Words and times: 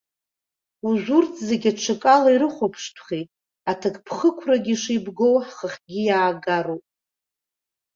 Уажәы 0.85 1.13
урҭ 1.17 1.33
зегьы 1.47 1.69
аҽакала 1.71 2.29
ирыхәаԥштәхеит, 2.31 3.27
аҭакԥхықәрагьы 3.71 4.75
шеибгоу 4.81 5.35
ҳхахьы 5.45 5.99
иаагароуп. 6.07 6.83